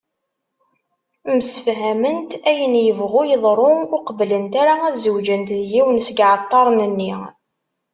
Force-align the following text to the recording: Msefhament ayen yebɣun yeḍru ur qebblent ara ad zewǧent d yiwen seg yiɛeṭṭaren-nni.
Msefhament 1.37 2.29
ayen 2.49 2.73
yebɣun 2.85 3.29
yeḍru 3.31 3.69
ur 3.95 4.01
qebblent 4.07 4.53
ara 4.61 4.73
ad 4.87 4.95
zewǧent 5.03 5.53
d 5.59 5.61
yiwen 5.71 5.99
seg 6.07 6.17
yiɛeṭṭaren-nni. 6.21 7.13